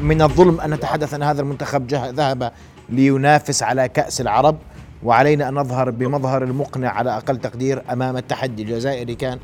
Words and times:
من 0.00 0.22
الظلم 0.22 0.60
أن 0.60 0.70
نتحدث 0.70 1.14
أن 1.14 1.22
هذا 1.22 1.40
المنتخب 1.40 1.86
ذهب 1.94 2.52
لينافس 2.88 3.62
على 3.62 3.88
كأس 3.88 4.20
العرب 4.20 4.56
وعلينا 5.02 5.48
أن 5.48 5.54
نظهر 5.54 5.90
بمظهر 5.90 6.44
المقنع 6.44 6.88
على 6.88 7.16
أقل 7.16 7.36
تقدير 7.36 7.82
أمام 7.92 8.16
التحدي 8.16 8.62
الجزائري 8.62 9.14
كان 9.14 9.38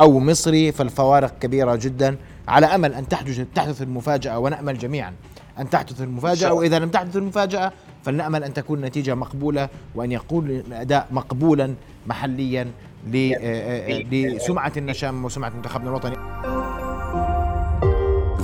أو 0.00 0.20
مصري 0.20 0.72
فالفوارق 0.72 1.38
كبيرة 1.38 1.76
جدا. 1.76 2.16
على 2.48 2.66
أمل 2.66 2.94
أن 2.94 3.08
تحدث 3.08 3.40
تحدث 3.54 3.82
المفاجأة 3.82 4.38
ونأمل 4.38 4.78
جميعا 4.78 5.14
أن 5.58 5.70
تحدث 5.70 6.00
المفاجأة 6.00 6.52
وإذا 6.52 6.78
لم 6.78 6.88
تحدث 6.88 7.16
المفاجأة 7.16 7.72
فلنأمل 8.04 8.44
أن 8.44 8.54
تكون 8.54 8.78
النتيجه 8.78 9.14
مقبولة 9.14 9.68
وأن 9.94 10.12
يكون 10.12 10.50
الأداء 10.50 11.06
مقبولا 11.10 11.74
محليا 12.06 12.70
آه، 13.14 13.34
آه، 13.40 14.02
لسمعة 14.12 14.72
النشام 14.76 15.24
وسمعة 15.24 15.50
منتخبنا 15.50 15.88
الوطني 15.90 16.16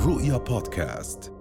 رؤيا 0.07 0.37
بودكاست. 0.37 1.34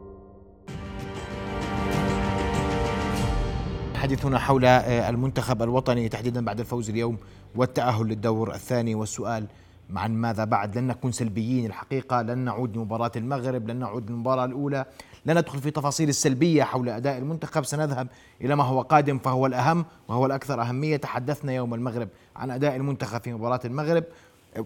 حديثنا 4.04 4.40
حول 4.40 4.66
آه، 4.66 5.10
المنتخب 5.10 5.62
الوطني 5.62 6.10
تحديدا 6.10 6.46
بعد 6.46 6.60
الفوز 6.60 6.90
اليوم 6.90 7.18
والتأهل 7.56 8.06
للدور 8.06 8.54
الثاني. 8.54 8.96
والسؤال 8.96 9.48
عن 9.96 10.16
ماذا 10.16 10.44
بعد؟ 10.44 10.78
لن 10.78 10.88
نكون 10.88 11.12
سلبيين 11.12 11.66
الحقيقة 11.66 12.22
لن 12.22 12.38
نعود 12.38 12.78
لمباراة 12.78 13.12
المغرب 13.16 13.68
لن 13.68 13.76
نعود 13.76 14.10
للمباراة 14.10 14.46
الأولى 14.46 14.86
لن 15.26 15.38
ندخل 15.38 15.60
في 15.60 15.72
تفاصيل 15.72 16.10
السلبية 16.10 16.64
حول 16.64 16.90
أداء 16.90 17.18
المنتخب. 17.18 17.66
سنذهب 17.66 18.08
إلى 18.42 18.56
ما 18.56 18.64
هو 18.64 18.82
قادم 18.82 19.20
فهو 19.20 19.46
الأهم 19.46 19.86
وهو 20.08 20.26
الأكثر 20.26 20.62
أهمية. 20.62 20.98
تحدثنا 20.98 21.54
يوم 21.54 21.74
المغرب 21.74 22.10
عن 22.36 22.52
أداء 22.52 22.76
المنتخب 22.76 23.22
في 23.22 23.34
مباراة 23.34 23.62
المغرب. 23.66 24.04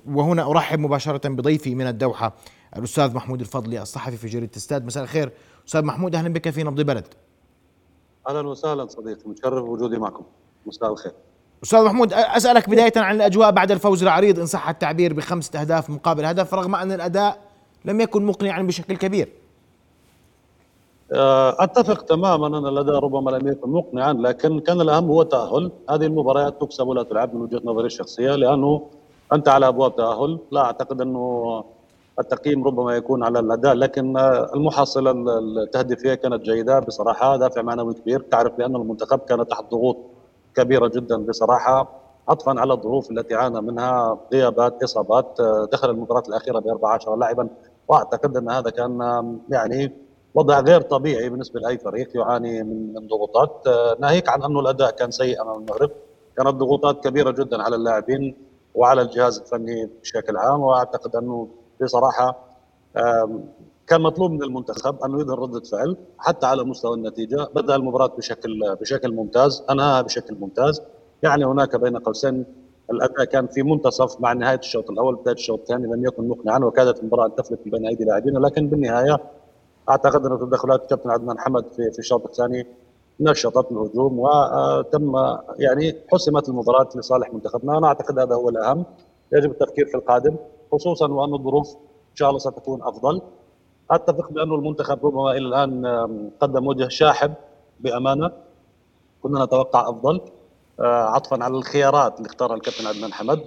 وهنا 0.07 0.51
أرحب 0.51 0.79
مباشرة 0.79 1.29
بضيفي 1.29 1.75
من 1.75 1.87
الدوحة 1.87 2.33
الأستاذ 2.77 3.13
محمود 3.13 3.39
الفضلي 3.39 3.81
الصحفي 3.81 4.17
في 4.17 4.27
جريدة 4.27 4.51
استاد. 4.57 4.85
مساء 4.85 5.03
الخير 5.03 5.31
أستاذ 5.67 5.81
محمود 5.81 6.15
أهلا 6.15 6.29
بك 6.29 6.49
في 6.49 6.63
نبض 6.63 6.81
بلد. 6.81 7.07
أهلا 8.27 8.47
وسهلا 8.47 8.87
صديقي 8.87 9.29
متشرف 9.29 9.63
بوجودي 9.63 9.97
معكم. 9.97 10.23
مساء 10.65 10.91
الخير. 10.91 11.11
أستاذ 11.63 11.83
محمود 11.83 12.13
أسألك 12.13 12.69
بداية 12.69 12.93
عن 12.95 13.15
الأجواء 13.15 13.51
بعد 13.51 13.71
الفوز 13.71 14.03
العريض 14.03 14.39
إن 14.39 14.45
صح 14.45 14.69
التعبير 14.69 15.13
بخمسة 15.13 15.61
أهداف 15.61 15.89
مقابل 15.89 16.25
هدف 16.25 16.53
رغم 16.53 16.75
أن 16.75 16.91
الأداء 16.91 17.37
لم 17.85 18.01
يكن 18.01 18.25
مقنعا 18.25 18.61
بشكل 18.61 18.97
كبير. 18.97 19.29
آه، 21.13 21.63
أتفق 21.63 22.01
تماما 22.01 22.47
أن 22.47 22.65
الأداء 22.67 22.95
ربما 22.95 23.31
لم 23.31 23.47
يكن 23.47 23.69
مقنعا 23.69 24.13
لكن 24.13 24.59
كان 24.59 24.81
الأهم 24.81 25.05
هو 25.05 25.21
التاهل 25.21 25.71
هذه 25.89 26.05
المباريات 26.05 26.61
تكسب 26.61 26.87
ولا 26.87 27.03
تلعب 27.03 27.35
من 27.35 27.41
وجهة 27.41 27.61
نظري 27.65 27.85
الشخصية 27.85 28.35
لأنه 28.35 28.87
أنت 29.33 29.47
على 29.49 29.67
أبواب 29.67 29.95
تأهل. 29.95 30.39
لا 30.51 30.61
أعتقد 30.61 31.01
أنه 31.01 31.63
التقييم 32.19 32.63
ربما 32.63 32.95
يكون 32.95 33.23
على 33.23 33.39
الأداء 33.39 33.73
لكن 33.73 34.17
المحصله 34.55 35.11
التهديفية 35.11 36.13
كانت 36.13 36.41
جيدة 36.41 36.79
بصراحة 36.79 37.35
دافع 37.37 37.61
معنوي 37.61 37.93
كبير. 37.93 38.19
تعرف 38.21 38.53
بأن 38.53 38.75
المنتخب 38.75 39.19
كان 39.19 39.47
تحت 39.47 39.71
ضغوط 39.71 39.97
كبيرة 40.55 40.87
جدا 40.87 41.17
بصراحة 41.25 41.89
عطفا 42.29 42.59
على 42.59 42.73
الظروف 42.73 43.11
التي 43.11 43.35
عانى 43.35 43.61
منها 43.61 44.17
غيابات 44.33 44.83
إصابات 44.83 45.37
دخل 45.71 45.89
المباراة 45.89 46.23
الأخيرة 46.29 46.59
ب 46.59 46.67
14 46.67 47.15
لاعبا 47.15 47.47
وأعتقد 47.87 48.37
أن 48.37 48.49
هذا 48.49 48.69
كان 48.69 48.99
يعني 49.49 49.93
وضع 50.35 50.59
غير 50.59 50.81
طبيعي 50.81 51.29
بالنسبة 51.29 51.59
لأي 51.59 51.77
فريق 51.77 52.17
يعاني 52.17 52.63
من 52.63 53.07
ضغوطات. 53.07 53.63
ناهيك 53.99 54.29
عن 54.29 54.43
انه 54.43 54.59
الأداء 54.59 54.91
كان 54.91 55.11
سيء 55.11 55.41
أمام 55.41 55.55
المغرب. 55.59 55.91
كانت 56.37 56.49
ضغوطات 56.49 57.03
كبيرة 57.03 57.31
جدا 57.31 57.61
على 57.63 57.75
اللاعبين 57.75 58.35
وعلى 58.75 59.01
الجهاز 59.01 59.39
الفني 59.39 59.89
بشكل 60.01 60.37
عام 60.37 60.61
وأعتقد 60.61 61.15
أنه 61.15 61.47
بصراحة 61.83 62.35
كان 63.87 64.01
مطلوب 64.01 64.31
من 64.31 64.43
المنتخب 64.43 65.03
انه 65.03 65.19
يظهر 65.21 65.39
رده 65.39 65.59
فعل 65.59 65.97
حتى 66.17 66.45
على 66.45 66.63
مستوى 66.63 66.93
النتيجة 66.95 67.47
بدا 67.55 67.75
المباراة 67.75 68.07
بشكل 68.07 68.75
بشكل 68.81 69.11
ممتاز 69.13 69.63
أنهاها 69.69 70.01
بشكل 70.01 70.35
ممتاز. 70.39 70.81
يعني 71.23 71.45
هناك 71.45 71.75
بين 71.75 71.97
قوسين 71.97 72.45
الأداء 72.91 73.25
كان 73.25 73.47
في 73.47 73.63
منتصف 73.63 74.21
مع 74.21 74.33
نهاية 74.33 74.59
الشوط 74.59 74.89
الأول 74.91 75.15
بداية 75.15 75.35
الشوط 75.35 75.59
الثاني 75.59 75.87
لم 75.87 76.05
يكن 76.05 76.27
مقنعا 76.27 76.59
وكادت 76.59 76.99
المباراة 76.99 77.25
أن 77.25 77.35
تفلت 77.35 77.59
بين 77.65 77.87
أيدي 77.87 78.03
لاعبين. 78.05 78.37
لكن 78.37 78.67
بالنهاية 78.67 79.17
أعتقد 79.89 80.25
أن 80.25 80.39
تدخلات 80.39 80.81
الكابتن 80.81 81.09
عدنان 81.09 81.39
حمد 81.39 81.65
في 81.75 81.91
في 81.91 81.99
الشوط 81.99 82.25
الثاني 82.25 82.67
نشطت 83.19 83.71
الهجوم 83.71 84.19
وتم 84.19 85.13
يعني 85.59 85.95
حسمت 86.11 86.49
المباراة 86.49 86.89
لصالح 86.95 87.33
منتخبنا. 87.33 87.77
أنا 87.77 87.87
أعتقد 87.87 88.19
هذا 88.19 88.35
هو 88.35 88.49
الأهم. 88.49 88.85
يجب 89.33 89.51
التفكير 89.51 89.85
في 89.85 89.95
القادم. 89.97 90.35
خصوصا 90.71 91.07
وأن 91.07 91.33
الظروف 91.33 91.67
إن 92.11 92.15
شاء 92.15 92.29
الله 92.29 92.39
ستكون 92.39 92.83
أفضل. 92.83 93.21
أتفق 93.91 94.31
بانه 94.31 94.55
المنتخب 94.55 95.05
ربما 95.05 95.31
إلى 95.31 95.47
الآن 95.47 95.85
قدم 96.39 96.67
وجه 96.67 96.87
شاحب 96.87 97.33
بأمانة. 97.79 98.31
كنا 99.23 99.45
نتوقع 99.45 99.89
أفضل. 99.89 100.21
آه، 100.79 101.03
عطفا 101.03 101.43
على 101.43 101.57
الخيارات 101.57 102.17
اللي 102.17 102.27
اختارها 102.27 102.55
الكابتن 102.55 102.87
عدنان 102.87 103.13
حمد. 103.13 103.39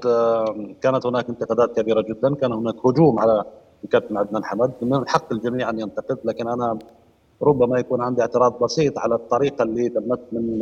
كانت 0.82 1.06
هناك 1.06 1.28
انتقادات 1.28 1.76
كبيرة 1.76 2.00
جدا. 2.00 2.34
كان 2.34 2.52
هناك 2.52 2.86
هجوم 2.86 3.18
على 3.18 3.44
الكابتن 3.84 4.16
عدنان 4.16 4.44
حمد. 4.44 4.72
من 4.82 5.08
حق 5.08 5.32
الجميع 5.32 5.70
أن 5.70 5.80
ينتقد 5.80 6.18
لكن 6.24 6.48
أنا 6.48 6.78
ربما 7.42 7.78
يكون 7.78 8.00
عندي 8.02 8.20
اعتراض 8.22 8.58
بسيط 8.62 8.98
على 8.98 9.14
الطريقة 9.14 9.62
اللي 9.62 9.88
تمت 9.88 10.20
من 10.32 10.60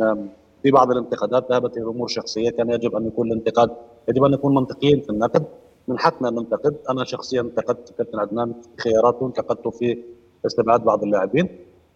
في 0.63 0.71
بعض 0.71 0.91
الانتقادات. 0.91 1.51
ذهبت 1.51 1.77
إلى 1.77 1.85
أمور 1.85 2.07
شخصية. 2.07 2.49
كان 2.49 2.69
يجب 2.69 2.95
أن 2.95 3.07
يكون 3.07 3.27
الانتقاد 3.27 3.71
يجب 4.07 4.23
أن 4.23 4.31
نكون 4.31 4.55
منطقيين 4.55 5.01
في 5.01 5.09
النقد. 5.09 5.45
من 5.89 5.99
حقنا 5.99 6.29
ننتقد. 6.29 6.75
أنا 6.89 7.05
شخصيا 7.05 7.41
انتقدت 7.41 7.93
كابتن 7.97 8.19
عدنان 8.19 8.53
في 8.77 8.81
خياراته 8.81 9.25
انتقدته 9.27 9.69
في 9.69 9.97
استبعاد 10.45 10.83
بعض 10.83 11.03
اللاعبين. 11.03 11.49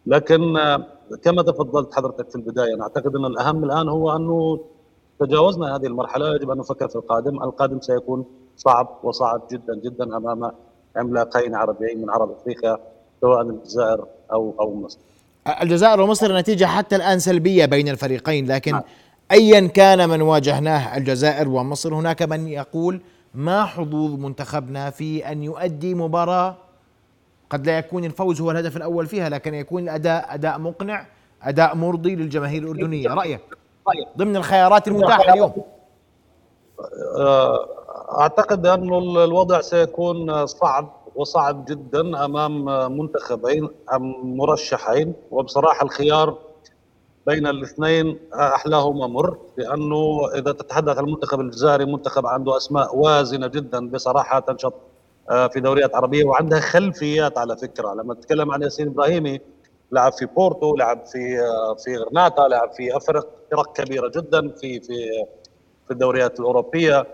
لكن 0.06 0.58
آه، 0.58 0.88
كما 1.24 1.42
تفضلت 1.42 1.96
حضرتك 1.96 2.30
في 2.30 2.36
البداية 2.36 2.74
أنا 2.74 2.84
أعتقد 2.84 3.16
أن 3.16 3.26
الأهم 3.26 3.64
الآن 3.64 3.90
هو 3.90 4.16
أنه 4.16 4.60
تجاوزنا 5.20 5.76
هذه 5.76 5.88
المرحلة. 5.88 6.36
يجب 6.36 6.52
أن 6.52 6.58
نفكر 6.58 6.88
في 6.88 6.96
القادم. 6.96 7.44
القادم 7.44 7.82
سيكون 7.82 8.26
صعب 8.58 9.00
وصعب 9.04 9.42
جدا 9.52 9.76
جدا 9.76 10.18
أمام 10.18 10.52
عملاقين 10.96 11.56
عربيين 11.56 12.02
من 12.02 12.10
عرب 12.10 12.32
أفريقيا 12.32 12.78
سواء 13.22 13.42
الجزائر 13.42 14.06
أو 14.32 14.54
أو 14.60 14.76
مصر. 14.76 15.00
الجزائر 15.62 16.02
ومصر 16.02 16.38
نتيجة 16.38 16.66
حتى 16.66 16.96
الآن 16.96 17.20
سلبية 17.20 17.66
بين 17.66 17.90
الفريقين 17.90 18.52
لكن 18.52 18.72
نعم. 18.72 18.82
ايا 19.32 19.68
كان 19.68 20.10
من 20.10 20.22
واجهناه 20.22 20.98
الجزائر 20.98 21.50
ومصر 21.50 21.96
هناك 21.96 22.22
من 22.22 22.48
يقول 22.48 23.02
ما 23.34 23.66
حظوظ 23.66 24.20
منتخبنا 24.20 24.90
في 24.90 25.32
أن 25.32 25.44
يؤدي 25.44 25.96
مباراة 25.96 26.56
قد 27.50 27.66
لا 27.66 27.78
يكون 27.78 28.06
الفوز 28.06 28.42
هو 28.42 28.52
الهدف 28.52 28.78
الأول 28.78 29.08
فيها 29.08 29.30
لكن 29.30 29.54
يكون 29.54 29.84
الأداء 29.84 30.34
أداء 30.34 30.60
مقنع 30.60 31.06
أداء 31.42 31.76
مرضي 31.76 32.16
للجماهير 32.16 32.64
الأردنية. 32.64 33.08
رأيك؟ 33.10 33.42
ضمن 34.18 34.36
الخيارات 34.36 34.88
المتاحة 34.88 35.34
اليوم. 35.34 35.54
آه، 37.18 37.68
أعتقد 38.20 38.66
انه 38.66 38.98
الوضع 39.24 39.62
سيكون 39.62 40.46
صعب 40.46 40.94
وصعب 41.16 41.66
جدا 41.66 42.26
أمام 42.26 42.66
منتخبين 42.98 43.70
مرشحين. 44.24 45.14
وبصراحة 45.32 45.86
الخيار 45.86 46.38
بين 47.28 47.48
الاثنين 47.48 48.20
أحلاهما 48.34 49.08
مر 49.08 49.38
لأنه 49.58 50.30
إذا 50.36 50.52
تتحدث 50.52 50.98
عن 50.98 51.04
المنتخب 51.04 51.40
الجزائري 51.40 51.86
منتخب 51.86 52.26
عنده 52.26 52.58
أسماء 52.58 52.96
وازنة 52.98 53.48
جدا 53.48 53.90
بصراحة 53.90 54.40
تنشط 54.40 54.74
آه، 55.30 55.48
في 55.48 55.60
دوريات 55.60 55.96
عربية 55.96 56.26
وعندها 56.26 56.60
خلفيات 56.60 57.38
على 57.38 57.58
فكرة. 57.58 57.94
لما 57.94 58.14
تتكلم 58.14 58.52
عن 58.52 58.62
ياسين 58.62 58.88
إبراهيمي 58.88 59.40
لعب 59.92 60.14
في 60.14 60.26
بورتو 60.26 60.76
لعب 60.76 61.06
في 61.06 61.40
آه، 61.40 61.74
في 61.76 61.98
غرناطة 61.98 62.48
لعب 62.48 62.72
في 62.74 62.98
افرق 62.98 63.28
فرق 63.52 63.74
كبيرة 63.74 64.12
جدا 64.16 64.50
في 64.50 64.80
في 64.80 65.26
في 65.86 65.92
الدوريات 65.92 66.40
الأوروبية 66.40 67.08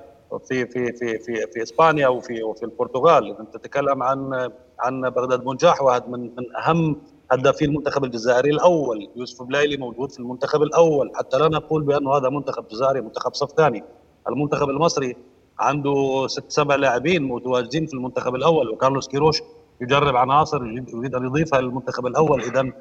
في 0.47 0.65
في 0.65 0.91
في 0.91 1.19
في 1.19 1.47
في 1.53 1.63
إسبانيا 1.63 2.07
وفي 2.07 2.43
وفي 2.43 2.63
البرتغال. 2.63 3.37
انت 3.39 3.53
تتكلم 3.57 4.03
عن 4.03 4.49
عن 4.79 5.09
بغداد 5.09 5.43
بنجاح 5.43 5.81
واحد 5.81 6.09
من 6.09 6.19
من 6.35 6.55
أهم 6.55 7.01
هدافي 7.31 7.65
المنتخب 7.65 8.03
الجزائري 8.03 8.49
الأول. 8.49 9.09
يوسف 9.15 9.43
بلايلي 9.43 9.77
موجود 9.77 10.11
في 10.11 10.19
المنتخب 10.19 10.63
الأول. 10.63 11.11
حتى 11.15 11.37
لا 11.37 11.47
نقول 11.47 11.83
بانه 11.83 12.17
هذا 12.17 12.29
منتخب 12.29 12.67
جزائري 12.67 13.01
منتخب 13.01 13.33
صف 13.33 13.51
ثاني. 13.51 13.83
المنتخب 14.29 14.69
المصري 14.69 15.15
عنده 15.59 16.27
ست 16.27 16.51
سبع 16.51 16.75
لاعبين 16.75 17.23
متواجدين 17.23 17.85
في 17.85 17.93
المنتخب 17.93 18.35
الأول 18.35 18.69
وكارلوس 18.69 19.07
كيروش 19.07 19.41
يجرب 19.81 20.15
عناصر 20.15 20.65
يريد 20.65 21.15
أن 21.15 21.25
يضيفها 21.25 21.61
للمنتخب 21.61 22.07
الأول. 22.07 22.41
اذا 22.41 22.71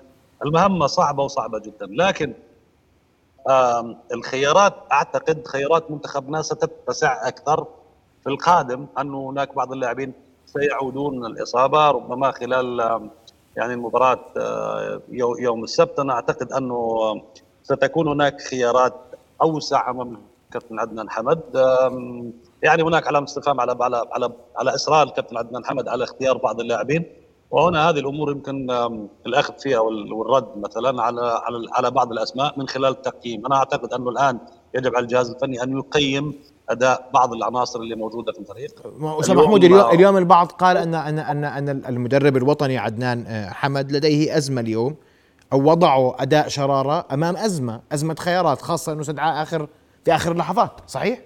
المهمة 0.45 0.87
صعبة 0.87 1.23
وصعبة 1.25 1.59
جدا. 1.59 1.87
لكن 1.91 2.35
الخيارات 4.15 4.75
أعتقد 4.93 5.47
خيارات 5.47 5.91
منتخبنا 5.91 6.43
ستتسع 6.43 7.29
أكثر 7.29 7.67
في 8.23 8.31
القادم. 8.31 8.87
انه 9.01 9.31
هناك 9.31 9.55
بعض 9.55 9.73
اللاعبين 9.73 10.13
سيعودون 10.47 11.19
من 11.19 11.27
الإصابة. 11.27 11.91
ربما 11.91 12.31
خلال 12.31 13.01
يعني 13.59 13.75
المباراة 13.75 14.19
آه، 14.37 15.01
يوم 15.39 15.65
السبت. 15.65 15.99
أنا 15.99 16.13
أعتقد 16.13 16.53
أنه 16.53 16.99
ستكون 17.63 18.09
هناك 18.09 18.41
خيارات 18.41 18.95
أوسع 19.43 19.91
أمام 19.91 20.23
كابتن 20.53 20.79
عدنان 20.79 21.11
حمد. 21.11 21.41
يعني 22.63 22.83
هناك 22.83 23.07
علامة 23.07 23.27
استفهام 23.27 23.61
على 23.61 23.77
على 23.81 24.05
على 24.13 24.31
على 24.57 24.75
إصرار 24.75 25.07
الكابتن 25.07 25.37
عدنان 25.37 25.65
حمد 25.65 25.89
على 25.89 26.05
اختيار 26.05 26.37
بعض 26.37 26.61
اللاعبين. 26.61 27.05
وهنا 27.51 27.91
هذه 27.91 27.99
الأمور 27.99 28.31
يمكن 28.31 28.71
الأخذ 29.27 29.55
فيها 29.59 29.81
والرد 29.81 30.49
مثلا 30.57 31.03
على 31.03 31.21
على 31.21 31.69
على 31.73 31.91
بعض 31.91 32.13
الأسماء 32.13 32.59
من 32.59 32.69
خلال 32.69 32.91
التقييم، 32.91 33.47
أنا 33.47 33.57
أعتقد 33.57 33.93
أنه 33.93 34.11
الآن 34.11 34.39
يجب 34.75 34.97
على 34.97 35.03
الجهاز 35.03 35.31
الفني 35.31 35.63
أن 35.63 35.79
يقيم 35.79 36.35
أداء 36.69 37.11
بعض 37.15 37.33
العناصر 37.33 37.81
اللي 37.81 37.97
موجودة 37.97 38.33
في 38.33 38.39
الفريق. 38.39 38.71
أستاذ 39.21 39.35
محمود 39.35 39.65
اليوم, 39.65 39.91
اليوم 39.91 40.17
البعض 40.17 40.47
قال 40.53 40.77
ان 40.77 40.95
ان 40.95 41.19
ان 41.19 41.45
أن 41.45 41.69
المدرب 41.89 42.37
الوطني 42.37 42.79
عدنان 42.79 43.25
آه، 43.27 43.51
حمد 43.51 43.93
لديه 43.93 44.37
أزمة 44.37 44.61
اليوم 44.61 44.95
أو 45.53 45.71
وضعوا 45.71 46.23
أداء 46.23 46.49
شرارة 46.49 47.05
أمام 47.13 47.37
أزمة 47.37 47.81
أزمة 47.93 48.15
خيارات 48.19 48.63
خاصة 48.63 48.93
أنه 48.93 49.01
استدعاء 49.01 49.43
اخر 49.43 49.69
في 50.05 50.15
آخر 50.15 50.33
اللحظات 50.33 50.71
صحيح؟ 50.87 51.21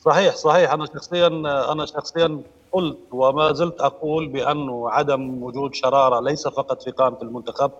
صحيح 0.00 0.34
صحيح. 0.36 0.72
أنا 0.72 0.86
شخصيا 0.86 1.26
أنا 1.72 1.86
شخصيا 1.86 2.40
قلت 2.72 2.98
وما 3.12 3.52
زلت 3.52 3.80
أقول 3.80 4.28
بانه 4.28 4.90
عدم 4.90 5.42
وجود 5.42 5.74
شرارة 5.74 6.20
ليس 6.20 6.48
فقط 6.48 6.82
في 6.82 6.90
قائمة 6.90 7.16
المنتخب 7.22 7.70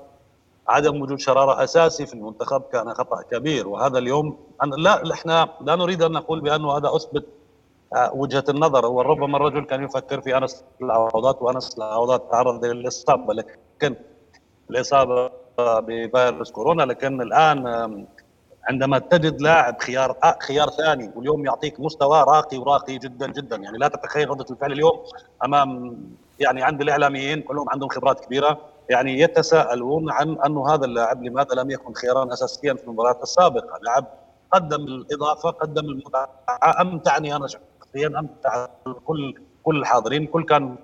عدم 0.68 1.02
وجود 1.02 1.20
شرارة 1.20 1.64
أساسي 1.64 2.06
في 2.06 2.14
المنتخب 2.14 2.62
كان 2.72 2.94
خطأ 2.94 3.22
كبير. 3.22 3.68
وهذا 3.68 3.98
اليوم 3.98 4.38
أنا 4.62 4.74
لا 4.74 5.12
إحنا 5.12 5.48
لا 5.60 5.76
نريد 5.76 6.02
أن 6.02 6.12
نقول 6.12 6.40
بانه 6.40 6.76
هذا 6.76 6.96
أثبت 6.96 7.26
آه، 7.96 8.14
وجهة 8.14 8.44
النظر. 8.48 8.86
وربما 8.86 9.36
الرجل 9.36 9.64
كان 9.64 9.84
يفكر 9.84 10.20
في 10.20 10.36
أنس 10.38 10.64
العوضات 10.82 11.42
وأنس 11.42 11.78
العوضات 11.78 12.30
تعرض 12.30 12.64
للإصابة. 12.64 13.34
لكن 13.34 13.96
الإصابة 14.70 15.30
بفيروس 15.58 16.50
كورونا 16.50 16.82
لكن 16.82 17.22
الآن 17.22 18.06
عندما 18.68 18.98
تجد 18.98 19.40
لاعب 19.42 19.80
خيار 19.80 20.16
آه، 20.24 20.38
خيار 20.42 20.70
ثاني 20.70 21.10
واليوم 21.16 21.46
يعطيك 21.46 21.80
مستوى 21.80 22.18
راقي 22.22 22.58
وراقي 22.58 22.98
جدا 22.98 23.26
جدا. 23.26 23.56
يعني 23.56 23.78
لا 23.78 23.88
تتخيل 23.88 24.30
ردة 24.30 24.46
الفعل 24.50 24.72
اليوم 24.72 25.00
أمام 25.44 25.98
يعني 26.40 26.62
عند 26.62 26.80
الإعلاميين 26.80 27.42
كلهم 27.42 27.70
عندهم 27.70 27.88
خبرات 27.88 28.24
كبيرة. 28.24 28.75
يعني 28.90 29.20
يتساءلون 29.20 30.10
عن 30.10 30.38
انه 30.46 30.74
هذا 30.74 30.84
اللاعب 30.84 31.22
لماذا 31.22 31.54
لم 31.54 31.70
يكن 31.70 31.94
خيارا 31.94 32.32
اساسيا 32.32 32.74
في 32.74 32.84
المباراة 32.84 33.22
السابقة. 33.22 33.78
لاعب 33.82 34.06
قدم 34.52 34.84
الإضافة 34.84 35.50
قدم 35.50 35.84
المتعه 35.84 36.28
امتعني 36.80 37.36
أنا 37.36 37.46
شخصيا 37.46 38.06
امتع 38.06 38.66
كل 39.04 39.34
كل 39.64 39.76
الحاضرين 39.76 40.26
كل 40.26 40.44
كان 40.44 40.76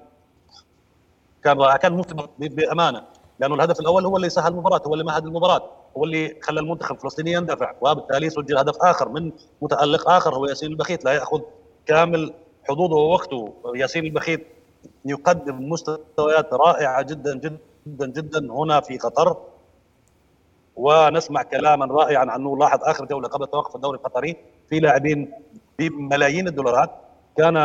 كان 1.45 1.77
كان 1.77 2.03
بأمانة. 2.39 3.05
لأنه 3.39 3.55
الهدف 3.55 3.81
الأول 3.81 4.07
هو 4.07 4.17
اللي 4.17 4.29
سهل 4.29 4.53
المباراة 4.53 4.83
هو 4.87 4.93
اللي 4.93 5.05
مهد 5.05 5.27
المباراة 5.27 5.71
هو 5.97 6.05
اللي 6.05 6.37
خلى 6.43 6.61
المنتخب 6.61 6.95
الفلسطيني 6.95 7.33
يندفع 7.33 7.73
وبالتالي 7.81 8.31
سجل 8.31 8.59
هدف 8.59 8.77
آخر 8.83 9.09
من 9.09 9.33
متألق 9.63 10.11
آخر 10.11 10.35
هو 10.35 10.47
ياسين 10.47 10.71
البخيت. 10.71 11.05
لا 11.05 11.13
يأخذ 11.13 11.41
كامل 11.87 12.35
حظوظه 12.69 12.97
ووقته. 12.97 13.55
ياسين 13.75 14.05
البخيت 14.05 14.47
يقدم 15.05 15.69
مستويات 15.69 16.55
رائعة 16.55 17.03
جدا 17.03 17.39
جدا. 17.39 17.59
جدا 17.87 18.53
هنا 18.53 18.81
في 18.81 18.99
قطر 18.99 19.37
ونسمع 20.77 21.43
كلاما 21.43 21.87
رائعا 21.87 22.31
عنه 22.31 22.59
لاحظ 22.59 22.79
آخر 22.83 23.05
جولة 23.05 23.29
قبل 23.29 23.47
توقف 23.47 23.77
الدوري 23.77 23.99
القطري 23.99 24.37
في 24.69 24.81
لاعبين 24.81 25.33
بملايين 25.79 26.49
الدولارات. 26.49 26.91
كان 27.37 27.57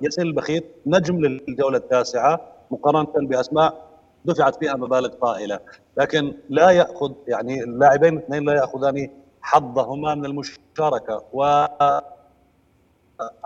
ياسين 0.00 0.26
البخيت 0.26 0.76
نجم 0.86 1.16
للجولة 1.20 1.78
التاسعة 1.78 2.40
مقارنة 2.70 3.28
بأسماء 3.28 3.86
دفعت 4.24 4.56
فيها 4.56 4.74
مبالغ 4.74 5.08
طائلة. 5.08 5.58
لكن 5.96 6.34
لا 6.48 6.70
يأخذ 6.70 7.12
يعني 7.26 7.64
اللاعبين 7.64 8.16
الاثنين 8.18 8.44
لا 8.44 8.54
يأخذان 8.54 9.10
حظهما 9.42 10.14
من 10.14 10.24
المشاركة. 10.24 11.22
و 11.32 11.66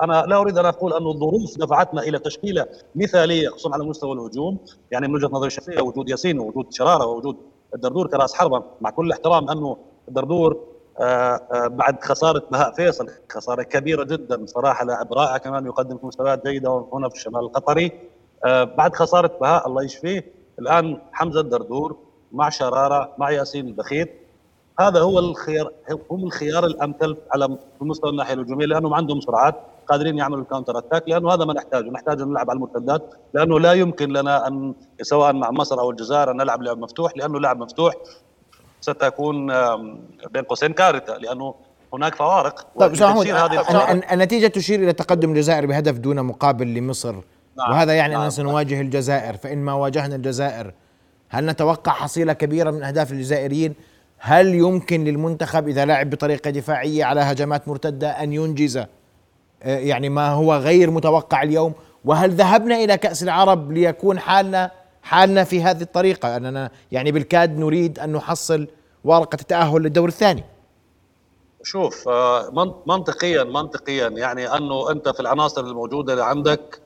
أنا 0.02 0.24
لا 0.28 0.36
أريد 0.36 0.58
أن 0.58 0.66
أقول 0.66 0.92
انه 0.92 1.10
الظروف 1.10 1.58
دفعتنا 1.58 2.02
إلى 2.02 2.18
تشكيلة 2.18 2.66
مثالية 2.94 3.48
خصوصا 3.48 3.74
على 3.74 3.84
مستوى 3.84 4.12
الهجوم. 4.12 4.58
يعني 4.90 5.08
من 5.08 5.14
وجهة 5.14 5.28
نظري 5.32 5.46
الشخصية 5.46 5.80
وجود 5.82 6.08
ياسين 6.08 6.38
ووجود 6.38 6.72
شرارة 6.72 7.06
ووجود 7.06 7.36
الدردور 7.74 8.06
كرأس 8.06 8.34
حربة. 8.34 8.62
مع 8.80 8.90
كل 8.90 9.12
احترام 9.12 9.50
أنه 9.50 9.76
الدردور 10.08 10.60
آه، 11.00 11.40
آه، 11.52 11.66
بعد 11.66 12.04
خسارة 12.04 12.42
بهاء 12.50 12.72
فيصل 12.72 13.08
خسارة 13.32 13.62
كبيرة 13.62 14.04
جدا 14.04 14.46
صراحة 14.46 14.84
لاعب 14.84 15.12
رائع 15.12 15.36
كمان 15.36 15.66
يقدم 15.66 15.98
مستويات 16.02 16.46
جيدة 16.46 16.86
هنا 16.92 17.08
في 17.08 17.14
الشمال 17.14 17.40
القطري. 17.40 17.92
آه، 18.44 18.64
بعد 18.64 18.94
خسارة 18.94 19.30
بهاء 19.40 19.68
الله 19.68 19.82
يشفيه 19.84 20.32
الآن 20.58 21.00
حمزة 21.12 21.40
الدردور 21.40 21.96
مع 22.32 22.48
شرارة 22.48 23.14
مع 23.18 23.30
ياسين 23.30 23.66
البخيت. 23.68 24.25
هذا 24.80 25.00
هو 25.00 25.18
الخيار 25.18 25.72
هم 26.10 26.24
الخيار 26.24 26.66
الأمثل 26.66 27.16
على 27.30 27.58
مستوى 27.80 28.10
الناحية 28.10 28.34
الهجومية 28.34 28.66
لأنهم 28.66 28.94
عندهم 28.94 29.20
سرعات 29.20 29.54
قادرين 29.88 30.18
يعملوا 30.18 30.42
ال 30.42 30.47
counter 30.47 30.78
attack 30.78 31.08
لأنه 31.08 31.34
هذا 31.34 31.44
ما 31.44 31.54
نحتاجه 31.54 31.90
نحتاج 31.90 32.20
ان 32.20 32.28
نلعب 32.28 32.50
على 32.50 32.56
المرتدات 32.56 33.14
لأنه 33.34 33.60
لا 33.60 33.72
يمكن 33.72 34.08
لنا 34.12 34.46
أن 34.48 34.74
سواء 35.02 35.32
مع 35.32 35.50
مصر 35.50 35.80
أو 35.80 35.90
الجزائر 35.90 36.30
أن 36.30 36.36
نلعب 36.36 36.62
لعب 36.62 36.78
مفتوح 36.78 37.12
لأنه 37.16 37.40
لعب 37.40 37.58
مفتوح 37.58 37.94
ستكون 38.80 39.46
بين 40.30 40.42
قوسين 40.48 40.72
كارثة 40.72 41.16
لأنه 41.18 41.54
هناك 41.92 42.14
فوارق 42.14 42.66
طيب 42.78 43.02
هذه 43.02 43.92
النتيجة 44.12 44.46
تشير 44.46 44.82
إلى 44.82 44.92
تقدم 44.92 45.30
الجزائر 45.30 45.66
بهدف 45.66 45.98
دون 45.98 46.22
مقابل 46.22 46.74
لمصر 46.74 47.14
نعم 47.58 47.70
وهذا 47.70 47.92
يعني 47.92 48.12
نعم 48.12 48.20
أننا 48.20 48.30
سنواجه 48.30 48.80
الجزائر 48.80 49.36
فإن 49.36 49.58
ما 49.58 49.72
واجهنا 49.72 50.16
الجزائر 50.16 50.72
هل 51.28 51.46
نتوقع 51.46 51.92
حصيلة 51.92 52.32
كبيرة 52.32 52.70
من 52.70 52.82
أهداف 52.82 53.12
الجزائريين؟ 53.12 53.74
هل 54.18 54.54
يمكن 54.54 55.04
للمنتخب 55.04 55.68
إذا 55.68 55.84
لعب 55.84 56.10
بطريقة 56.10 56.50
دفاعية 56.50 57.04
على 57.04 57.20
هجمات 57.20 57.68
مرتدة 57.68 58.10
أن 58.10 58.32
ينجز؟ 58.32 58.76
آه، 58.76 58.86
يعني 59.62 60.08
ما 60.08 60.28
هو 60.28 60.54
غير 60.56 60.90
متوقع 60.90 61.42
اليوم؟ 61.42 61.72
وهل 62.04 62.30
ذهبنا 62.30 62.74
إلى 62.84 62.96
كأس 62.96 63.22
العرب 63.22 63.72
ليكون 63.72 64.18
حالنا 64.18 64.70
حالنا 65.02 65.44
في 65.44 65.62
هذه 65.62 65.82
الطريقة؟ 65.82 66.36
أننا 66.36 66.70
يعني 66.92 67.12
بالكاد 67.12 67.58
نريد 67.58 67.98
أن 67.98 68.12
نحصل 68.12 68.68
ورقة 69.04 69.38
التأهل 69.40 69.82
للدور 69.82 70.08
الثاني. 70.08 70.44
شوف 71.66 72.08
آه، 72.08 72.50
منطقيا 72.86 73.44
منطقيا 73.44 74.08
يعني 74.08 74.56
أنه 74.56 74.90
أنت 74.90 75.08
في 75.08 75.20
العناصر 75.20 75.60
الموجودة 75.60 76.12
اللي 76.12 76.24
عندك 76.24 76.82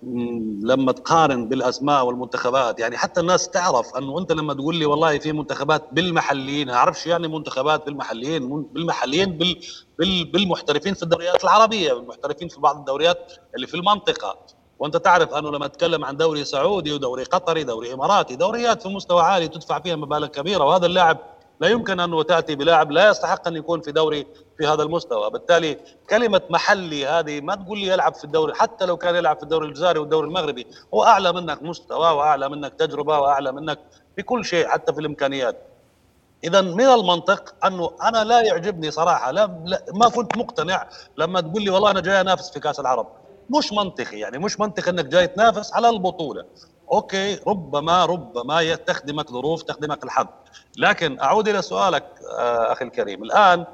لما 0.62 0.92
تقارن 0.92 1.48
بالأسماء 1.48 2.06
والمنتخبات 2.06 2.80
يعني 2.80 2.96
حتى 2.96 3.20
الناس 3.20 3.48
تعرف 3.48 3.96
أنه 3.96 4.18
أنت 4.18 4.32
لما 4.32 4.54
تقول 4.54 4.76
لي 4.76 4.84
والله 4.86 5.18
في 5.18 5.32
منتخبات 5.32 5.82
بالمحليين 5.92 6.70
أعرفش 6.70 7.06
يعني 7.06 7.28
منتخبات 7.28 7.86
بالمحليين 7.86 8.62
بالمحليين 8.62 9.38
بال 9.98 10.24
بالمحترفين 10.24 10.94
في 10.94 11.02
الدوريات 11.02 11.44
العربية 11.44 11.92
بالمحترفين 11.92 12.48
في 12.48 12.60
بعض 12.60 12.76
الدوريات 12.76 13.32
اللي 13.54 13.66
في 13.66 13.74
المنطقة. 13.74 14.38
وأنت 14.78 14.96
تعرف 14.96 15.34
أنه 15.34 15.50
لما 15.50 15.66
أتكلم 15.66 16.04
عن 16.04 16.16
دوري 16.16 16.44
سعودي 16.44 16.92
ودوري 16.92 17.24
قطري 17.24 17.64
دوري 17.64 17.92
إماراتي 17.94 18.36
دوريات 18.36 18.82
في 18.82 18.88
مستوى 18.88 19.22
عالي 19.22 19.48
تدفع 19.48 19.80
فيها 19.80 19.96
مبالغ 19.96 20.26
كبيرة 20.26 20.64
وهذا 20.64 20.86
اللاعب 20.86 21.18
لا 21.60 21.68
يمكن 21.68 22.00
أن 22.00 22.26
تأتي 22.26 22.54
بلاعب 22.54 22.90
لا 22.90 23.08
يستحق 23.10 23.48
أن 23.48 23.56
يكون 23.56 23.80
في 23.80 23.92
دوري 23.92 24.26
في 24.58 24.66
هذا 24.66 24.82
المستوى. 24.82 25.30
بالتالي 25.30 25.78
كلمة 26.10 26.40
محلي 26.50 27.06
هذه 27.06 27.40
ما 27.40 27.54
تقول 27.54 27.78
لي 27.78 27.86
يلعب 27.86 28.14
في 28.14 28.24
الدوري 28.24 28.54
حتى 28.54 28.86
لو 28.86 28.96
كان 28.96 29.16
يلعب 29.16 29.36
في 29.36 29.42
الدوري 29.42 29.68
الجزائري 29.68 29.98
والدوري 29.98 30.26
المغربي 30.26 30.66
هو 30.94 31.04
أعلى 31.04 31.32
منك 31.32 31.62
مستوى 31.62 32.10
وأعلى 32.10 32.48
منك 32.48 32.74
تجربة 32.74 33.18
وأعلى 33.18 33.52
منك 33.52 33.78
في 34.16 34.22
كل 34.22 34.44
شيء 34.44 34.68
حتى 34.68 34.92
في 34.92 35.00
الإمكانيات. 35.00 35.56
اذا 36.44 36.60
من 36.60 36.80
المنطق 36.80 37.54
أنه 37.64 37.90
أنا 38.02 38.24
لا 38.24 38.40
يعجبني 38.40 38.90
صراحة 38.90 39.30
لا, 39.30 39.60
لا 39.64 39.84
ما 39.94 40.08
كنت 40.08 40.36
مقتنع 40.38 40.88
لما 41.16 41.40
تقول 41.40 41.62
لي 41.62 41.70
والله 41.70 41.90
أنا 41.90 42.00
جاي 42.00 42.20
أنافس 42.20 42.50
في 42.50 42.60
كأس 42.60 42.80
العرب. 42.80 43.06
مش 43.58 43.72
منطقي 43.72 44.18
يعني 44.18 44.38
مش 44.38 44.60
منطقي 44.60 44.90
إنك 44.90 45.04
جاي 45.04 45.26
تنافس 45.26 45.74
على 45.74 45.88
البطولة. 45.88 46.44
okay 46.92 47.40
ربما 47.46 48.04
ربما 48.04 48.74
تخدمك 48.74 49.30
ظروف 49.30 49.62
تخدمك 49.62 50.04
الحظ. 50.04 50.26
لكن 50.76 51.20
أعود 51.20 51.48
إلى 51.48 51.62
سؤالك 51.62 52.04
آه، 52.38 52.72
أخي 52.72 52.84
الكريم. 52.84 53.22
الآن 53.22 53.64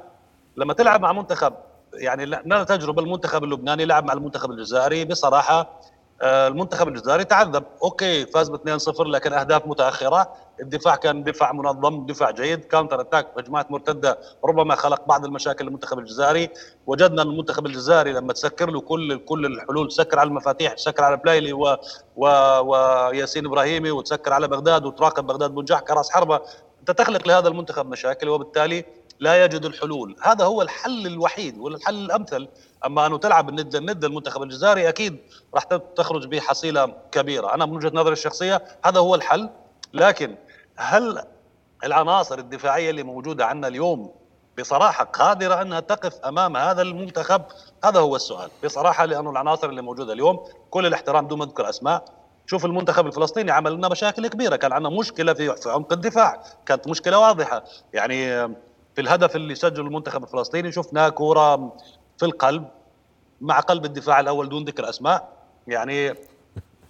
لما 0.57 0.73
تلعب 0.73 1.01
مع 1.01 1.13
منتخب 1.13 1.53
يعني 1.93 2.25
لنا 2.25 2.63
تجربة 2.63 3.01
المنتخب 3.01 3.43
اللبناني 3.43 3.85
لعب 3.85 4.05
مع 4.05 4.13
المنتخب 4.13 4.51
الجزائري؟ 4.51 5.05
بصراحة 5.05 5.79
المنتخب 6.23 6.87
الجزائري 6.87 7.23
تعذب. 7.23 7.63
okay 7.83 8.25
فاز 8.25 8.49
ب 8.49 8.55
2-0 8.55 9.01
لكن 9.01 9.33
أهداف 9.33 9.67
متأخرة. 9.67 10.33
الدفاع 10.61 10.95
كان 10.95 11.23
دفاع 11.23 11.51
منظم 11.51 12.05
دفاع 12.05 12.31
جيد. 12.31 12.65
counter 12.65 13.01
attack 13.01 13.27
هجمات 13.37 13.71
مرتدة 13.71 14.19
ربما 14.45 14.75
خلق 14.75 15.07
بعض 15.07 15.25
المشاكل 15.25 15.65
للمنتخب 15.65 15.99
الجزائري. 15.99 16.49
وجدنا 16.87 17.21
المنتخب 17.21 17.65
الجزائري 17.65 18.13
لما 18.13 18.33
تسكر 18.33 18.69
له 18.69 18.81
كل 18.81 19.17
كل 19.17 19.45
الحلول 19.45 19.91
سكر 19.91 20.19
على 20.19 20.27
المفاتيح 20.27 20.73
تسكر 20.73 21.03
على 21.03 21.17
بلايلي 21.17 21.53
و 21.53 21.77
و 22.15 22.27
وياسين 22.65 23.45
إبراهيمي 23.45 23.91
وتسكر 23.91 24.33
على 24.33 24.47
بغداد 24.47 24.85
وتراقب 24.85 25.27
بغداد 25.27 25.51
بنجاح 25.51 25.79
كراس 25.79 26.11
حربة. 26.11 26.41
أنت 26.79 26.91
تخلق 26.91 27.27
لهذا 27.27 27.47
المنتخب 27.47 27.85
مشاكل 27.89 28.29
وبالتالي 28.29 28.85
لا 29.19 29.45
يجد 29.45 29.65
الحلول. 29.65 30.15
هذا 30.21 30.45
هو 30.45 30.61
الحل 30.61 31.07
الوحيد 31.07 31.57
والحل 31.57 32.05
الأمثل. 32.05 32.47
أما 32.85 33.05
أنه 33.05 33.17
تلعب 33.17 33.49
الند 33.49 33.75
للند 33.75 34.05
المنتخب 34.05 34.43
الجزائري 34.43 34.89
أكيد 34.89 35.17
راح 35.53 35.63
تخرج 35.95 36.27
بحصيله 36.27 36.93
كبيرة. 37.11 37.53
أنا 37.53 37.65
من 37.65 37.75
وجهة 37.75 37.91
نظري 37.93 38.13
الشخصية 38.13 38.61
هذا 38.85 38.99
هو 38.99 39.15
الحل. 39.15 39.49
لكن 39.93 40.35
هل 40.75 41.23
العناصر 41.83 42.39
الدفاعية 42.39 42.89
اللي 42.89 43.03
موجودة 43.03 43.45
عندنا 43.45 43.67
اليوم 43.67 44.11
بصراحة 44.59 45.03
قادرة 45.03 45.61
أنها 45.61 45.79
تقف 45.79 46.19
أمام 46.25 46.57
هذا 46.57 46.81
المنتخب؟ 46.81 47.41
هذا 47.83 47.99
هو 47.99 48.15
السؤال. 48.15 48.49
بصراحة 48.63 49.05
لأنه 49.05 49.29
العناصر 49.29 49.69
اللي 49.69 49.81
موجودة 49.81 50.13
اليوم 50.13 50.39
كل 50.69 50.85
الاحترام 50.85 51.27
دون 51.27 51.39
ما 51.39 51.45
أذكر 51.45 51.69
أسماء. 51.69 52.05
شوف 52.45 52.65
المنتخب 52.65 53.07
الفلسطيني 53.07 53.51
عمل 53.51 53.73
لنا 53.73 53.89
مشاكل 53.89 54.27
كبيرة. 54.27 54.55
كان 54.55 54.73
عندنا 54.73 54.89
مشكلة 54.89 55.33
في 55.33 55.55
عمق 55.65 55.93
الدفاع. 55.93 56.43
كانت 56.65 56.87
مشكلة 56.87 57.19
واضحة. 57.19 57.63
يعني 57.93 58.47
في 58.97 59.01
الهدف 59.01 59.35
اللي 59.35 59.55
سجله 59.55 59.85
المنتخب 59.85 60.23
الفلسطيني. 60.23 60.71
شفنا 60.71 61.09
كورة 61.09 61.55
في 62.17 62.25
القلب 62.25 62.67
مع 63.41 63.59
قلب 63.59 63.85
الدفاع 63.85 64.19
الأول 64.19 64.49
دون 64.49 64.65
ذكر 64.65 64.89
أسماء. 64.89 65.29
يعني 65.67 66.13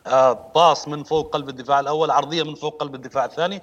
آه، 0.08 0.40
باص 0.56 0.88
من 0.88 1.04
فوق 1.04 1.34
قلب 1.34 1.50
الدفاع 1.50 1.80
الأول 1.80 2.12
عرضية 2.12 2.44
من 2.44 2.56
فوق 2.56 2.82
قلب 2.82 2.96
الدفاع 2.96 3.26
الثاني. 3.26 3.62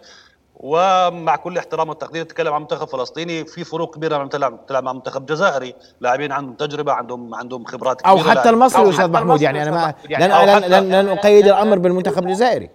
ومع 0.56 1.36
كل 1.36 1.58
احترام 1.58 1.88
والتقدير 1.88 2.24
تتكلم 2.24 2.52
عن 2.52 2.60
منتخب 2.60 2.88
فلسطيني 2.88 3.44
في 3.44 3.64
فروق 3.64 3.94
كبيرة 3.94 4.16
لما 4.16 4.28
تلعب 4.28 4.66
تلعب 4.66 4.84
مع 4.84 4.92
منتخب 4.92 5.26
جزائري. 5.26 5.74
لاعبين 6.00 6.32
عندهم 6.32 6.54
تجربة 6.54 6.92
عندهم 6.92 7.34
عندهم 7.34 7.64
خبرات 7.64 8.00
كبيرة. 8.00 8.12
أو 8.12 8.18
حتى 8.18 8.50
المصري 8.50 8.90
أستاذ 8.90 9.10
محمود 9.10 9.42
يعني 9.42 9.62
أنا 9.62 9.70
ما 9.70 9.94
يعني 10.10 10.28
لن, 10.28 10.60
لن, 10.60 10.70
لن, 10.70 10.94
لن 10.94 11.08
أقيد 11.08 11.46
الأمر 11.46 11.78
بالمنتخب 11.78 12.24
الجزائري. 12.24 12.70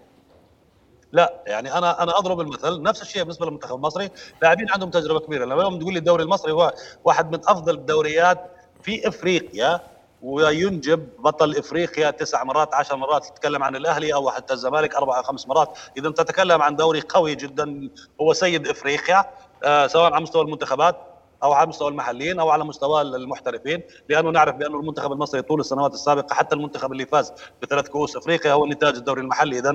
لا 1.11 1.33
يعني 1.47 1.77
أنا 1.77 2.03
أنا 2.03 2.17
أضرب 2.17 2.41
المثل 2.41 2.81
نفس 2.81 3.01
الشيء 3.01 3.21
بالنسبة 3.21 3.45
للمنتخب 3.45 3.75
المصري. 3.75 4.09
لاعبين 4.41 4.67
عندهم 4.71 4.89
تجربة 4.89 5.19
كبيرة. 5.19 5.45
لما 5.45 5.79
تقول 5.79 5.93
لي 5.93 5.99
الدوري 5.99 6.23
المصري 6.23 6.51
هو 6.51 6.73
واحد 7.03 7.31
من 7.31 7.39
أفضل 7.47 7.73
الدوريات 7.73 8.51
في 8.83 9.07
إفريقيا 9.07 9.79
وينجب 10.21 11.09
بطل 11.19 11.55
إفريقيا 11.57 12.11
تسع 12.11 12.43
مرات 12.43 12.73
عشر 12.73 12.95
مرات 12.95 13.25
تتكلم 13.25 13.63
عن 13.63 13.75
الأهلي 13.75 14.13
أو 14.13 14.31
حتى 14.31 14.53
الزمالك 14.53 14.95
أربع 14.95 15.17
أو 15.17 15.23
خمس 15.23 15.47
مرات. 15.47 15.77
إذا 15.97 16.09
تتكلم 16.09 16.61
عن 16.61 16.75
دوري 16.75 17.01
قوي 17.01 17.35
جدا 17.35 17.89
هو 18.21 18.33
سيد 18.33 18.67
إفريقيا 18.67 19.25
آه 19.63 19.87
سواء 19.87 20.13
على 20.13 20.23
مستوى 20.23 20.41
المنتخبات. 20.41 21.08
أو 21.43 21.53
على 21.53 21.67
مستوى 21.67 21.87
المحليين 21.87 22.39
أو 22.39 22.49
على 22.49 22.63
مستوى 22.65 23.01
المحترفين 23.01 23.83
لأنه 24.09 24.29
نعرف 24.29 24.55
بان 24.55 24.75
المنتخب 24.75 25.11
المصري 25.11 25.41
طول 25.41 25.59
السنوات 25.59 25.93
السابقة 25.93 26.33
حتى 26.33 26.55
المنتخب 26.55 26.91
اللي 26.91 27.05
فاز 27.05 27.33
بثلاث 27.61 27.87
كؤوس 27.87 28.17
أفريقيا 28.17 28.51
هو 28.51 28.65
نتاج 28.65 28.95
الدوري 28.95 29.21
المحلي. 29.21 29.59
اذا 29.59 29.71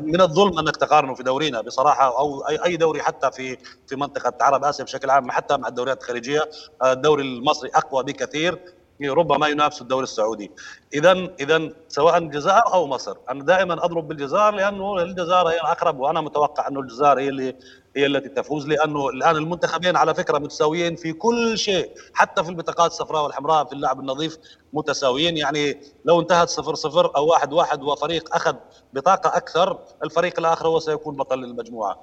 من 0.00 0.20
الظلم 0.20 0.58
أنك 0.58 0.76
تقارنه 0.76 1.14
في 1.14 1.22
دورينا 1.22 1.60
بصراحة 1.60 2.18
أو 2.18 2.40
أي 2.40 2.76
دوري 2.76 3.02
حتى 3.02 3.30
في 3.30 3.56
في 3.86 3.96
منطقة 3.96 4.44
عرب 4.44 4.64
آسيا 4.64 4.84
بشكل 4.84 5.10
عام 5.10 5.30
حتى 5.30 5.56
مع 5.56 5.68
الدوريات 5.68 6.02
الخليجية 6.02 6.50
الدوري 6.84 7.22
المصري 7.22 7.70
أقوى 7.74 8.04
بكثير. 8.04 8.58
ربما 9.10 9.48
ينافس 9.48 9.82
الدوري 9.82 10.02
السعودي. 10.02 10.50
اذا 10.94 11.12
اذا 11.12 11.68
سواء 11.88 12.18
الجزائر 12.18 12.72
أو 12.72 12.86
مصر 12.86 13.16
أنا 13.30 13.44
دائما 13.44 13.84
أضرب 13.84 14.08
بالجزائر 14.08 14.54
لأنه 14.54 15.02
الجزائر 15.02 15.48
هي 15.48 15.60
الأقرب 15.60 16.00
وأنا 16.00 16.20
متوقع 16.20 16.68
أنه 16.68 16.80
الجزائر 16.80 17.18
هي 17.20 17.28
اللي 17.28 17.56
هي 17.96 18.06
التي 18.06 18.28
تفوز 18.28 18.66
لأنه 18.66 19.08
الآن 19.08 19.36
المنتخبين 19.36 19.96
على 19.96 20.14
فكرة 20.14 20.38
متساويين 20.38 20.96
في 20.96 21.12
كل 21.12 21.58
شيء 21.58 21.90
حتى 22.14 22.44
في 22.44 22.50
البطاقات 22.50 22.90
الصفراء 22.90 23.22
والحمراء 23.24 23.64
في 23.64 23.72
اللعب 23.72 24.00
النظيف 24.00 24.38
متساويين. 24.72 25.36
يعني 25.36 25.80
لو 26.04 26.20
انتهت 26.20 26.48
صفر 26.48 26.74
صفر 26.74 27.16
أو 27.16 27.26
واحد 27.26 27.52
واحد 27.52 27.82
وفريق 27.82 28.34
أخذ 28.34 28.54
بطاقة 28.92 29.36
أكثر 29.36 29.78
الفريق 30.04 30.38
الآخر 30.38 30.68
هو 30.68 30.80
سيكون 30.80 31.16
بطل 31.16 31.44
المجموعه 31.44 32.02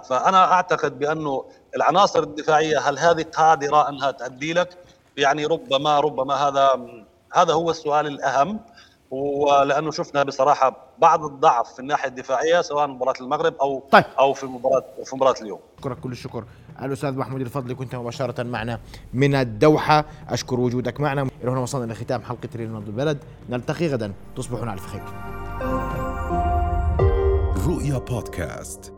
فأنا 0.00 0.52
أعتقد 0.52 0.98
بأنه 0.98 1.44
العناصر 1.76 2.22
الدفاعية 2.22 2.78
هل 2.78 2.98
هذه 2.98 3.22
قادرة 3.22 3.88
أنها 3.88 4.10
تؤدي 4.10 4.52
لك؟ 4.52 4.78
يعني 5.16 5.46
ربما 5.46 6.00
ربما 6.00 6.34
هذا 6.34 6.86
هذا 7.34 7.52
هو 7.52 7.70
السؤال 7.70 8.06
الأهم 8.06 8.60
ولأنه 9.10 9.90
شفنا 9.90 10.22
بصراحة 10.22 10.76
بعض 10.98 11.24
الضعف 11.24 11.72
في 11.72 11.78
الناحية 11.80 12.08
الدفاعية 12.08 12.60
سواء 12.60 12.86
مباراة 12.86 13.14
المغرب 13.20 13.54
أو 13.54 13.82
طيب. 13.90 14.04
أو 14.18 14.32
في 14.32 14.46
مباراة 14.46 14.84
في 15.04 15.16
مباراة 15.16 15.34
اليوم. 15.42 15.58
اشكرك 15.78 16.00
كل 16.00 16.12
الشكر 16.12 16.44
الأستاذ 16.82 17.12
محمود 17.12 17.40
الفضلي 17.40 17.74
كنت 17.74 17.94
مباشرة 17.94 18.42
معنا 18.42 18.80
من 19.14 19.34
الدوحة 19.34 20.04
أشكر 20.28 20.60
وجودك 20.60 21.00
معنا 21.00 21.22
إلى 21.22 21.50
هنا 21.50 21.60
وصلنا 21.60 21.92
لختام 21.92 22.22
حلقة 22.22 22.48
ريال 22.56 22.76
البلد 22.76 23.18
نلتقي 23.48 23.88
غدا 23.88 24.12
تصبحون 24.36 24.68
على 24.68 24.80
خير. 24.80 25.02
رؤيا 27.66 27.98
بودكاست 27.98 28.92